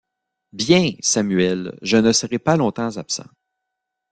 [0.51, 3.29] Bien, Samuel; je ne serai pas longtemps absent.